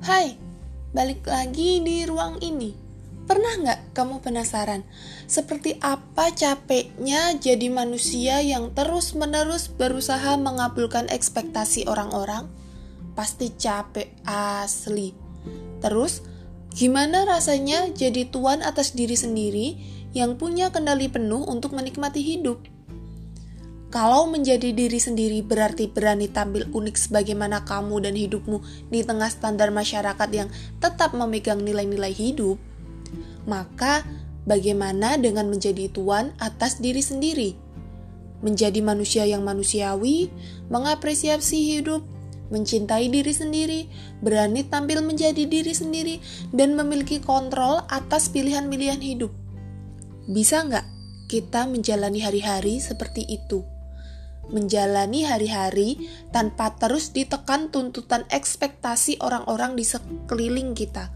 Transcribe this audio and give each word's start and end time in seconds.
Hai, 0.00 0.32
balik 0.96 1.28
lagi 1.28 1.84
di 1.84 2.08
ruang 2.08 2.40
ini. 2.40 2.72
Pernah 3.28 3.60
nggak 3.60 3.80
kamu 3.92 4.24
penasaran 4.24 4.80
seperti 5.28 5.76
apa 5.76 6.32
capeknya 6.32 7.36
jadi 7.36 7.68
manusia 7.68 8.40
yang 8.40 8.72
terus-menerus 8.72 9.68
berusaha 9.68 10.40
mengabulkan 10.40 11.04
ekspektasi 11.12 11.84
orang-orang? 11.84 12.48
Pasti 13.12 13.52
capek 13.52 14.08
asli. 14.24 15.12
Terus, 15.84 16.24
gimana 16.72 17.28
rasanya 17.28 17.92
jadi 17.92 18.24
tuan 18.32 18.64
atas 18.64 18.96
diri 18.96 19.20
sendiri 19.20 19.76
yang 20.16 20.40
punya 20.40 20.72
kendali 20.72 21.12
penuh 21.12 21.44
untuk 21.44 21.76
menikmati 21.76 22.24
hidup? 22.24 22.64
Kalau 23.90 24.30
menjadi 24.30 24.70
diri 24.70 25.02
sendiri 25.02 25.42
berarti 25.42 25.90
berani 25.90 26.30
tampil 26.30 26.70
unik 26.70 26.94
sebagaimana 26.94 27.66
kamu 27.66 28.06
dan 28.06 28.14
hidupmu 28.14 28.62
di 28.86 29.02
tengah 29.02 29.26
standar 29.26 29.74
masyarakat 29.74 30.30
yang 30.30 30.46
tetap 30.78 31.10
memegang 31.10 31.58
nilai-nilai 31.66 32.14
hidup, 32.14 32.54
maka 33.50 34.06
bagaimana 34.46 35.18
dengan 35.18 35.50
menjadi 35.50 35.90
tuan 35.90 36.30
atas 36.38 36.78
diri 36.78 37.02
sendiri? 37.02 37.58
Menjadi 38.46 38.78
manusia 38.78 39.26
yang 39.26 39.42
manusiawi, 39.42 40.30
mengapresiasi 40.70 41.74
hidup, 41.74 42.06
mencintai 42.54 43.10
diri 43.10 43.34
sendiri, 43.34 43.80
berani 44.22 44.70
tampil 44.70 45.02
menjadi 45.02 45.50
diri 45.50 45.74
sendiri, 45.74 46.22
dan 46.54 46.78
memiliki 46.78 47.18
kontrol 47.18 47.82
atas 47.90 48.30
pilihan-pilihan 48.30 49.02
hidup. 49.02 49.34
Bisa 50.30 50.62
nggak 50.62 50.86
kita 51.26 51.66
menjalani 51.66 52.22
hari-hari 52.22 52.78
seperti 52.78 53.26
itu? 53.26 53.79
Menjalani 54.48 55.28
hari-hari 55.28 56.08
tanpa 56.32 56.72
terus 56.80 57.12
ditekan 57.12 57.68
tuntutan 57.68 58.24
ekspektasi 58.32 59.20
orang-orang 59.20 59.76
di 59.76 59.84
sekeliling 59.84 60.72
kita. 60.72 61.12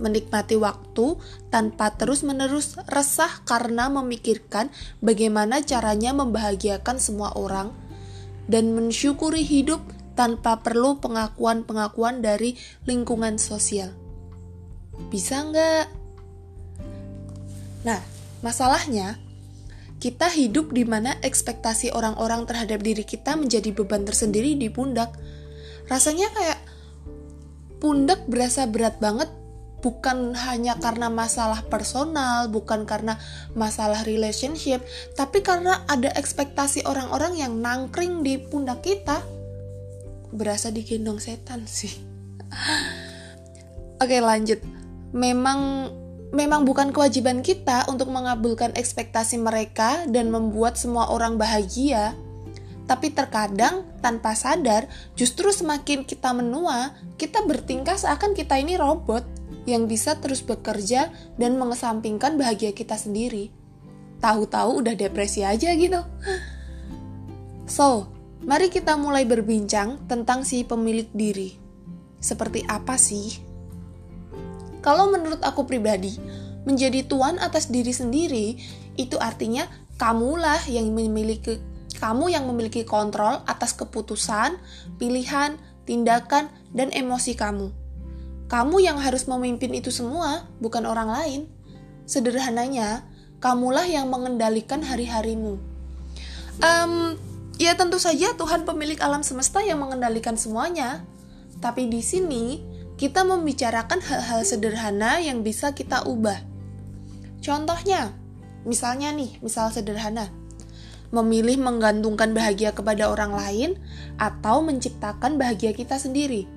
Menikmati 0.00 0.58
waktu 0.58 1.20
tanpa 1.54 1.94
terus-menerus 1.94 2.74
resah 2.90 3.30
karena 3.46 3.86
memikirkan 3.86 4.72
bagaimana 4.98 5.62
caranya 5.62 6.10
membahagiakan 6.10 6.98
semua 6.98 7.30
orang, 7.38 7.70
dan 8.50 8.74
mensyukuri 8.74 9.46
hidup 9.46 9.80
tanpa 10.14 10.62
perlu 10.62 10.98
pengakuan-pengakuan 10.98 12.22
dari 12.22 12.58
lingkungan 12.86 13.38
sosial. 13.38 13.94
Bisa 15.10 15.42
nggak? 15.42 15.86
Nah, 17.84 18.00
masalahnya 18.40 19.18
kita 20.02 20.28
hidup 20.28 20.74
di 20.74 20.84
mana 20.84 21.16
ekspektasi 21.24 21.94
orang-orang 21.94 22.44
terhadap 22.44 22.82
diri 22.84 23.06
kita 23.06 23.38
menjadi 23.38 23.72
beban 23.72 24.04
tersendiri 24.04 24.58
di 24.58 24.68
pundak. 24.68 25.14
Rasanya 25.88 26.28
kayak 26.32 26.60
pundak 27.80 28.24
berasa 28.28 28.64
berat 28.64 28.96
banget 29.00 29.28
bukan 29.84 30.32
hanya 30.32 30.80
karena 30.80 31.12
masalah 31.12 31.60
personal, 31.68 32.48
bukan 32.48 32.88
karena 32.88 33.20
masalah 33.52 34.00
relationship, 34.08 34.80
tapi 35.12 35.44
karena 35.44 35.84
ada 35.84 36.08
ekspektasi 36.16 36.88
orang-orang 36.88 37.36
yang 37.36 37.60
nangkring 37.60 38.24
di 38.24 38.40
pundak 38.40 38.80
kita. 38.80 39.20
Berasa 40.32 40.72
digendong 40.72 41.20
setan 41.20 41.68
sih. 41.68 41.92
Oke, 44.02 44.18
lanjut. 44.24 44.58
Memang 45.14 45.92
memang 46.30 46.64
bukan 46.64 46.94
kewajiban 46.94 47.44
kita 47.44 47.84
untuk 47.90 48.08
mengabulkan 48.08 48.72
ekspektasi 48.72 49.36
mereka 49.42 50.06
dan 50.08 50.30
membuat 50.30 50.78
semua 50.80 51.10
orang 51.12 51.36
bahagia. 51.36 52.16
Tapi 52.84 53.16
terkadang 53.16 53.88
tanpa 54.04 54.36
sadar, 54.36 54.84
justru 55.16 55.48
semakin 55.48 56.04
kita 56.04 56.36
menua, 56.36 56.92
kita 57.16 57.40
bertingkah 57.44 57.96
seakan 57.96 58.36
kita 58.36 58.60
ini 58.60 58.76
robot 58.76 59.24
yang 59.64 59.88
bisa 59.88 60.20
terus 60.20 60.44
bekerja 60.44 61.08
dan 61.40 61.56
mengesampingkan 61.56 62.36
bahagia 62.36 62.76
kita 62.76 63.00
sendiri. 63.00 63.48
Tahu-tahu 64.20 64.84
udah 64.84 64.94
depresi 64.96 65.44
aja 65.44 65.72
gitu. 65.76 66.00
So, 67.64 68.12
mari 68.44 68.68
kita 68.68 68.92
mulai 68.92 69.24
berbincang 69.24 70.04
tentang 70.04 70.44
si 70.44 70.68
pemilik 70.68 71.08
diri. 71.16 71.56
Seperti 72.20 72.60
apa 72.68 73.00
sih 73.00 73.43
kalau 74.84 75.08
menurut 75.08 75.40
aku 75.40 75.64
pribadi, 75.64 76.20
menjadi 76.68 77.08
tuan 77.08 77.40
atas 77.40 77.72
diri 77.72 77.88
sendiri 77.88 78.60
itu 79.00 79.16
artinya 79.16 79.64
kamulah 79.96 80.60
yang 80.68 80.92
memiliki 80.92 81.56
kamu 81.96 82.36
yang 82.36 82.44
memiliki 82.44 82.84
kontrol 82.84 83.40
atas 83.48 83.72
keputusan, 83.72 84.60
pilihan, 85.00 85.56
tindakan, 85.88 86.52
dan 86.74 86.92
emosi 86.92 87.32
kamu. 87.32 87.72
Kamu 88.50 88.76
yang 88.82 89.00
harus 89.00 89.24
memimpin 89.24 89.72
itu 89.72 89.88
semua, 89.88 90.44
bukan 90.60 90.84
orang 90.84 91.08
lain. 91.08 91.40
Sederhananya, 92.04 93.08
kamulah 93.40 93.88
yang 93.88 94.12
mengendalikan 94.12 94.84
hari-harimu. 94.84 95.56
Um, 96.60 97.16
ya 97.56 97.72
tentu 97.72 97.96
saja 97.96 98.36
Tuhan 98.36 98.68
pemilik 98.68 99.00
alam 99.00 99.24
semesta 99.24 99.64
yang 99.64 99.80
mengendalikan 99.80 100.36
semuanya. 100.36 101.06
Tapi 101.62 101.88
di 101.88 102.04
sini 102.04 102.73
kita 103.04 103.20
membicarakan 103.20 104.00
hal-hal 104.00 104.48
sederhana 104.48 105.20
yang 105.20 105.44
bisa 105.44 105.76
kita 105.76 106.08
ubah. 106.08 106.40
Contohnya, 107.44 108.16
misalnya 108.64 109.12
nih, 109.12 109.44
misal 109.44 109.68
sederhana, 109.68 110.32
memilih 111.12 111.60
menggantungkan 111.60 112.32
bahagia 112.32 112.72
kepada 112.72 113.12
orang 113.12 113.36
lain 113.36 113.70
atau 114.16 114.64
menciptakan 114.64 115.36
bahagia 115.36 115.76
kita 115.76 116.00
sendiri. 116.00 116.48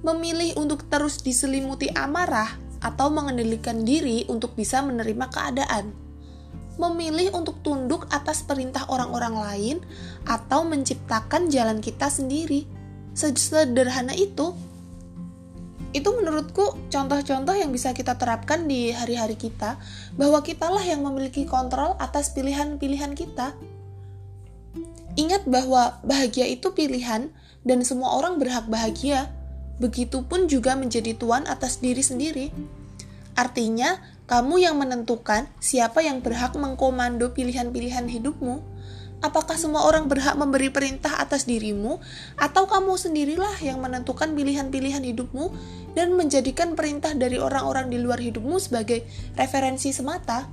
Memilih 0.00 0.56
untuk 0.56 0.88
terus 0.88 1.20
diselimuti 1.20 1.92
amarah 1.92 2.48
atau 2.80 3.12
mengendalikan 3.12 3.84
diri 3.84 4.24
untuk 4.32 4.56
bisa 4.56 4.80
menerima 4.80 5.28
keadaan. 5.28 5.92
Memilih 6.80 7.36
untuk 7.36 7.60
tunduk 7.60 8.08
atas 8.08 8.40
perintah 8.48 8.88
orang-orang 8.88 9.36
lain 9.36 9.76
atau 10.24 10.64
menciptakan 10.64 11.52
jalan 11.52 11.84
kita 11.84 12.08
sendiri. 12.08 12.64
Sederhana 13.12 14.16
itu, 14.16 14.71
itu 15.92 16.08
menurutku 16.08 16.88
contoh-contoh 16.88 17.52
yang 17.52 17.68
bisa 17.68 17.92
kita 17.92 18.16
terapkan 18.16 18.64
di 18.64 18.92
hari-hari 18.92 19.36
kita 19.36 19.76
bahwa 20.16 20.40
kitalah 20.40 20.80
yang 20.80 21.04
memiliki 21.04 21.44
kontrol 21.44 21.96
atas 22.00 22.32
pilihan-pilihan 22.32 23.12
kita. 23.12 23.52
Ingat 25.20 25.44
bahwa 25.44 26.00
bahagia 26.00 26.48
itu 26.48 26.72
pilihan 26.72 27.28
dan 27.68 27.78
semua 27.84 28.16
orang 28.16 28.40
berhak 28.40 28.64
bahagia. 28.72 29.28
Begitupun 29.76 30.48
juga 30.48 30.72
menjadi 30.72 31.12
tuan 31.12 31.44
atas 31.44 31.84
diri 31.84 32.00
sendiri. 32.00 32.48
Artinya, 33.36 34.00
kamu 34.24 34.64
yang 34.64 34.80
menentukan 34.80 35.48
siapa 35.60 36.00
yang 36.00 36.24
berhak 36.24 36.56
mengkomando 36.56 37.36
pilihan-pilihan 37.36 38.08
hidupmu. 38.08 38.64
Apakah 39.22 39.54
semua 39.54 39.86
orang 39.86 40.10
berhak 40.10 40.34
memberi 40.34 40.66
perintah 40.66 41.22
atas 41.22 41.46
dirimu, 41.46 42.02
atau 42.34 42.66
kamu 42.66 42.98
sendirilah 42.98 43.54
yang 43.62 43.78
menentukan 43.78 44.34
pilihan-pilihan 44.34 45.06
hidupmu 45.06 45.54
dan 45.94 46.18
menjadikan 46.18 46.74
perintah 46.74 47.14
dari 47.14 47.38
orang-orang 47.38 47.86
di 47.86 48.02
luar 48.02 48.18
hidupmu 48.18 48.58
sebagai 48.58 49.06
referensi 49.38 49.94
semata? 49.94 50.50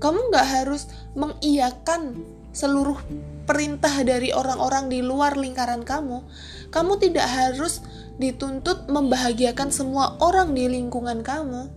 Kamu 0.00 0.32
nggak 0.32 0.48
harus 0.48 0.88
mengiyakan 1.12 2.24
seluruh 2.56 2.96
perintah 3.44 4.00
dari 4.00 4.32
orang-orang 4.32 4.88
di 4.88 5.04
luar 5.04 5.36
lingkaran 5.36 5.84
kamu. 5.84 6.24
Kamu 6.72 6.92
tidak 7.04 7.28
harus 7.28 7.84
dituntut 8.16 8.88
membahagiakan 8.88 9.68
semua 9.68 10.16
orang 10.24 10.56
di 10.56 10.72
lingkungan 10.72 11.20
kamu. 11.20 11.68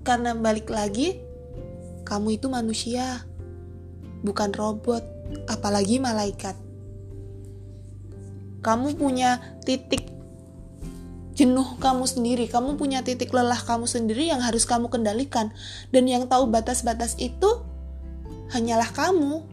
Karena 0.00 0.32
balik 0.32 0.72
lagi, 0.72 1.20
kamu 2.08 2.40
itu 2.40 2.48
manusia 2.48 3.27
bukan 4.22 4.50
robot, 4.54 5.02
apalagi 5.46 6.02
malaikat. 6.02 6.56
Kamu 8.62 8.98
punya 8.98 9.38
titik 9.62 10.10
jenuh 11.38 11.78
kamu 11.78 12.02
sendiri, 12.02 12.50
kamu 12.50 12.74
punya 12.74 13.06
titik 13.06 13.30
lelah 13.30 13.62
kamu 13.62 13.86
sendiri 13.86 14.26
yang 14.26 14.42
harus 14.42 14.66
kamu 14.66 14.90
kendalikan, 14.90 15.54
dan 15.94 16.10
yang 16.10 16.26
tahu 16.26 16.50
batas-batas 16.50 17.14
itu 17.22 17.62
hanyalah 18.50 18.90
kamu. 18.90 19.46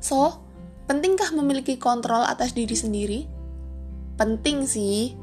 So, 0.00 0.44
pentingkah 0.84 1.32
memiliki 1.32 1.80
kontrol 1.80 2.20
atas 2.24 2.52
diri 2.52 2.76
sendiri? 2.76 3.20
Penting 4.20 4.68
sih 4.68 5.16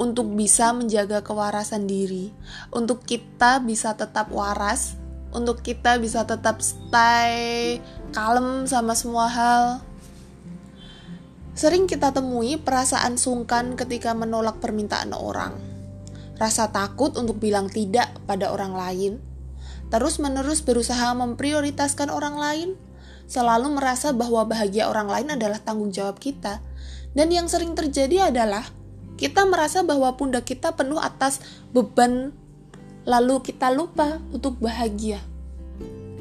untuk 0.00 0.32
bisa 0.32 0.72
menjaga 0.72 1.20
kewarasan 1.20 1.84
diri, 1.84 2.32
untuk 2.72 3.04
kita 3.04 3.60
bisa 3.60 3.92
tetap 3.92 4.32
waras 4.32 4.99
untuk 5.30 5.62
kita 5.62 5.98
bisa 6.02 6.26
tetap 6.26 6.58
stay 6.58 7.78
kalem 8.10 8.66
sama 8.66 8.94
semua 8.98 9.26
hal. 9.30 9.64
Sering 11.54 11.84
kita 11.84 12.14
temui 12.14 12.56
perasaan 12.56 13.20
sungkan 13.20 13.76
ketika 13.76 14.16
menolak 14.16 14.58
permintaan 14.64 15.12
orang. 15.12 15.54
Rasa 16.40 16.72
takut 16.72 17.12
untuk 17.20 17.36
bilang 17.36 17.68
tidak 17.68 18.16
pada 18.24 18.48
orang 18.48 18.72
lain. 18.72 19.12
Terus-menerus 19.92 20.64
berusaha 20.64 21.12
memprioritaskan 21.12 22.08
orang 22.08 22.36
lain. 22.40 22.68
Selalu 23.28 23.76
merasa 23.76 24.16
bahwa 24.16 24.48
bahagia 24.48 24.88
orang 24.88 25.12
lain 25.12 25.28
adalah 25.36 25.60
tanggung 25.60 25.92
jawab 25.92 26.16
kita. 26.16 26.64
Dan 27.12 27.28
yang 27.28 27.50
sering 27.50 27.76
terjadi 27.76 28.32
adalah 28.32 28.64
kita 29.20 29.44
merasa 29.44 29.84
bahwa 29.84 30.16
pundak 30.16 30.48
kita 30.48 30.72
penuh 30.72 30.96
atas 30.96 31.44
beban, 31.76 32.32
lalu 33.10 33.42
kita 33.42 33.74
lupa 33.74 34.22
untuk 34.30 34.62
bahagia. 34.62 35.18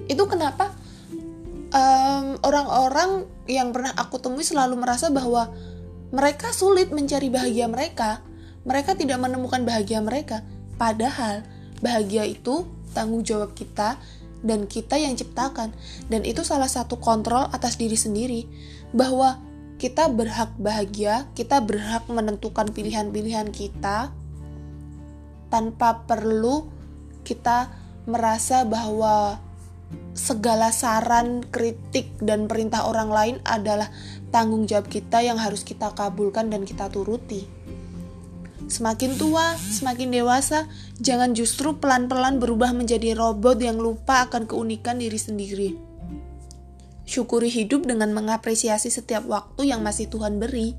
Itu 0.09 0.25
kenapa 0.25 0.73
orang-orang 2.41 3.29
um, 3.29 3.45
yang 3.45 3.69
pernah 3.69 3.93
aku 3.93 4.17
temui 4.17 4.41
selalu 4.41 4.73
merasa 4.81 5.13
bahwa 5.13 5.53
mereka 6.09 6.49
sulit 6.49 6.89
mencari 6.89 7.29
bahagia 7.29 7.69
mereka. 7.69 8.25
Mereka 8.65 8.97
tidak 8.97 9.21
menemukan 9.21 9.61
bahagia 9.61 10.01
mereka. 10.01 10.41
Padahal 10.81 11.45
bahagia 11.77 12.25
itu 12.25 12.65
tanggung 12.97 13.21
jawab 13.21 13.53
kita 13.53 14.01
dan 14.41 14.65
kita 14.65 14.97
yang 14.97 15.13
ciptakan. 15.13 15.69
Dan 16.09 16.25
itu 16.25 16.41
salah 16.41 16.65
satu 16.65 16.97
kontrol 16.97 17.45
atas 17.53 17.77
diri 17.77 17.93
sendiri. 17.93 18.49
Bahwa 18.89 19.37
kita 19.77 20.09
berhak 20.09 20.57
bahagia, 20.57 21.29
kita 21.37 21.61
berhak 21.61 22.09
menentukan 22.09 22.73
pilihan-pilihan 22.73 23.53
kita 23.53 24.09
tanpa 25.53 26.05
perlu 26.09 26.78
kita 27.23 27.71
merasa 28.09 28.65
bahwa 28.65 29.37
segala 30.13 30.69
saran, 30.69 31.45
kritik, 31.47 32.13
dan 32.21 32.45
perintah 32.45 32.85
orang 32.85 33.09
lain 33.09 33.35
adalah 33.47 33.89
tanggung 34.29 34.69
jawab 34.69 34.89
kita 34.91 35.23
yang 35.25 35.39
harus 35.39 35.65
kita 35.65 35.93
kabulkan 35.93 36.53
dan 36.53 36.67
kita 36.67 36.91
turuti. 36.91 37.47
Semakin 38.69 39.17
tua, 39.17 39.57
semakin 39.57 40.13
dewasa, 40.13 40.69
jangan 41.01 41.33
justru 41.33 41.81
pelan-pelan 41.81 42.37
berubah 42.37 42.69
menjadi 42.69 43.17
robot 43.17 43.57
yang 43.57 43.81
lupa 43.81 44.29
akan 44.29 44.45
keunikan 44.45 45.01
diri 45.01 45.17
sendiri 45.17 45.89
Syukuri 47.09 47.49
hidup 47.49 47.89
dengan 47.89 48.13
mengapresiasi 48.13 48.93
setiap 48.93 49.25
waktu 49.25 49.73
yang 49.73 49.81
masih 49.81 50.13
Tuhan 50.13 50.37
beri. 50.37 50.77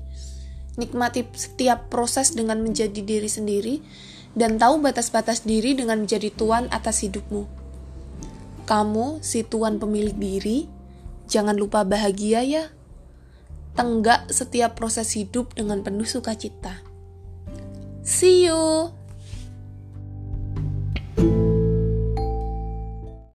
Nikmati 0.79 1.27
setiap 1.35 1.91
proses 1.91 2.31
dengan 2.31 2.63
menjadi 2.63 3.03
diri 3.03 3.27
sendiri 3.27 3.83
dan 4.37 4.55
tahu 4.55 4.79
batas-batas 4.79 5.43
diri 5.43 5.75
dengan 5.75 6.03
menjadi 6.05 6.31
tuan 6.31 6.71
atas 6.71 7.03
hidupmu. 7.03 7.47
Kamu, 8.69 9.19
si 9.19 9.43
tuan 9.43 9.81
pemilik 9.81 10.15
diri, 10.15 10.69
jangan 11.27 11.57
lupa 11.59 11.83
bahagia 11.83 12.45
ya. 12.45 12.65
Tenggak 13.75 14.31
setiap 14.31 14.75
proses 14.79 15.11
hidup 15.15 15.55
dengan 15.55 15.83
penuh 15.83 16.07
sukacita. 16.07 16.79
See 18.03 18.47
you. 18.47 19.00